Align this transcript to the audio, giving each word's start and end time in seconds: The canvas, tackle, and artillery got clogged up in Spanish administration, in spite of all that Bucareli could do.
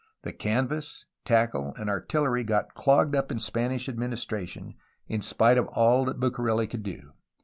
The 0.23 0.33
canvas, 0.33 1.05
tackle, 1.25 1.75
and 1.77 1.87
artillery 1.87 2.43
got 2.43 2.73
clogged 2.73 3.15
up 3.15 3.31
in 3.31 3.37
Spanish 3.37 3.87
administration, 3.87 4.73
in 5.07 5.21
spite 5.21 5.59
of 5.59 5.67
all 5.67 6.05
that 6.05 6.19
Bucareli 6.19 6.65
could 6.65 6.81
do. 6.81 7.13